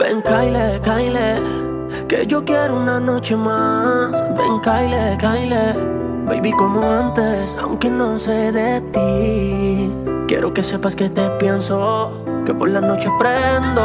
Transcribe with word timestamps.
Ven, 0.00 0.22
Kyle, 0.22 0.80
Kyle, 0.82 2.06
que 2.08 2.26
yo 2.26 2.42
quiero 2.42 2.74
una 2.74 2.98
noche 2.98 3.36
más. 3.36 4.12
Ven, 4.34 4.58
Kyle, 4.62 5.18
Kyle, 5.18 5.74
baby, 6.24 6.52
como 6.52 6.80
antes, 6.90 7.54
aunque 7.60 7.90
no 7.90 8.18
sé 8.18 8.50
de 8.50 8.80
ti. 8.92 9.92
Quiero 10.26 10.54
que 10.54 10.62
sepas 10.62 10.96
que 10.96 11.10
te 11.10 11.28
pienso, 11.38 12.24
que 12.46 12.54
por 12.54 12.70
la 12.70 12.80
noche 12.80 13.10
prendo, 13.18 13.82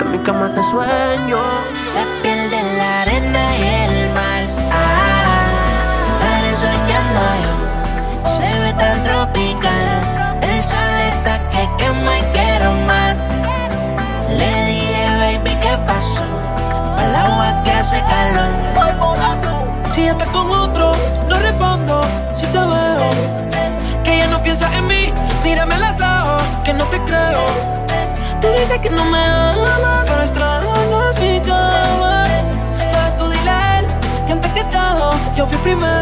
en 0.00 0.10
mi 0.10 0.18
cama 0.20 0.54
te 0.54 0.62
sueño. 0.62 1.36
Se 1.74 2.00
pierde 2.22 2.56
la 2.78 3.02
arena. 3.02 3.75
que 28.82 28.90
no 28.90 29.04
me 29.04 29.24
amas, 29.24 30.08
ahora 30.10 30.24
estragando 30.24 31.10
mi 31.20 31.40
cama. 31.40 32.24
Para 32.92 33.16
tú 33.16 33.28
dile 33.30 33.50
a 33.50 33.78
él 33.78 33.86
que 34.26 34.32
antes 34.32 34.52
que 34.52 34.64
todo, 34.64 35.10
yo 35.36 35.46
fui 35.46 35.56
primero. 35.58 35.95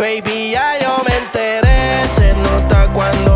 Baby, 0.00 0.52
ya 0.52 0.78
yo 0.80 1.04
me 1.06 1.14
enteré, 1.14 2.08
se 2.16 2.32
nota 2.32 2.88
cuando 2.94 3.29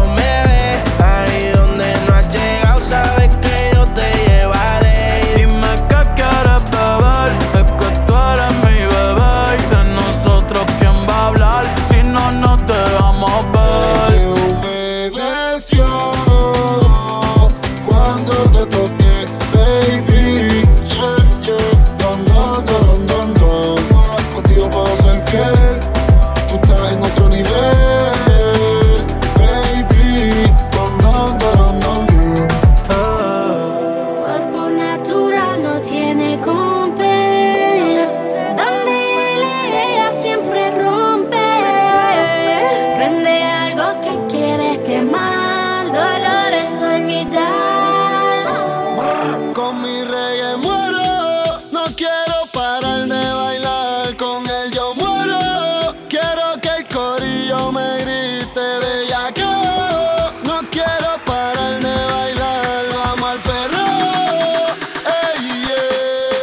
Con 49.55 49.81
mi 49.83 50.03
reggae 50.03 50.57
muero, 50.57 51.61
no 51.71 51.85
quiero 51.97 52.45
parar 52.53 53.07
de 53.07 53.33
bailar. 53.33 54.17
Con 54.17 54.45
él 54.49 54.73
yo 54.73 54.95
muero, 54.97 55.95
quiero 56.09 56.61
que 56.61 56.71
el 56.71 56.85
corillo 56.89 57.71
me 57.71 57.99
grite 57.99 58.79
bellaqueo. 58.81 60.33
No 60.43 60.59
quiero 60.73 61.17
parar 61.25 61.81
de 61.81 62.05
bailar, 62.15 62.85
vamos 62.97 63.31
al 63.31 63.39
perro. 63.43 63.85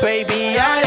Baby, 0.02 0.58
I 0.58 0.81